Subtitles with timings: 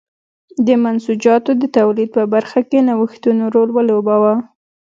[0.65, 4.33] د منسوجاتو د تولید په برخه کې نوښتونو رول ولوباوه.